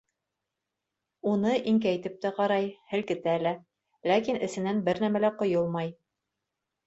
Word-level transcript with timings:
Уны 1.31 1.51
иңкәйтеп 1.71 2.15
тә 2.23 2.31
ҡарай, 2.39 2.65
һелкетә 2.93 3.35
лә, 3.47 3.53
ләкин 4.13 4.41
эсенән 4.47 4.81
бер 4.89 5.03
нәмә 5.07 5.21
лә 5.27 5.31
ҡойолмай. 5.43 5.93